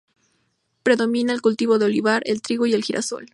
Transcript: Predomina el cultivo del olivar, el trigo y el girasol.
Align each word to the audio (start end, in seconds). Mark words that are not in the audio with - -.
Predomina 0.81 1.31
el 1.31 1.43
cultivo 1.43 1.77
del 1.77 1.89
olivar, 1.91 2.23
el 2.25 2.41
trigo 2.41 2.65
y 2.65 2.73
el 2.73 2.83
girasol. 2.83 3.29